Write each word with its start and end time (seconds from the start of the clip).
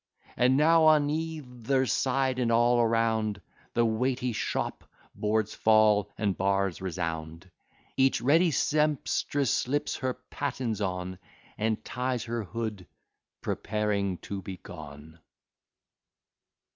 And 0.35 0.57
now 0.57 0.85
on 0.85 1.11
either 1.11 1.85
side, 1.85 2.39
and 2.39 2.51
all 2.51 2.79
around, 2.81 3.39
The 3.75 3.85
weighty 3.85 4.33
shop 4.33 4.83
boards 5.13 5.53
fall, 5.53 6.09
and 6.17 6.35
bars 6.35 6.81
resound; 6.81 7.51
Each 7.95 8.19
ready 8.19 8.49
sempstress 8.49 9.53
slips 9.53 9.97
her 9.97 10.15
pattens 10.15 10.81
on, 10.81 11.19
And 11.55 11.85
ties 11.85 12.23
her 12.23 12.45
hood, 12.45 12.87
preparing 13.43 14.17
to 14.25 14.41
be 14.41 14.57
gone. 14.57 15.19